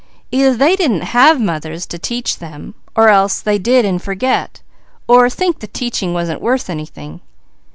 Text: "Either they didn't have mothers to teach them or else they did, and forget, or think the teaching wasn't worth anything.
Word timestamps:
"Either 0.31 0.57
they 0.57 0.75
didn't 0.75 1.03
have 1.13 1.39
mothers 1.39 1.85
to 1.85 1.99
teach 1.99 2.39
them 2.39 2.73
or 2.95 3.09
else 3.09 3.39
they 3.39 3.59
did, 3.59 3.85
and 3.85 4.01
forget, 4.01 4.63
or 5.07 5.29
think 5.29 5.59
the 5.59 5.67
teaching 5.67 6.11
wasn't 6.11 6.41
worth 6.41 6.71
anything. 6.71 7.21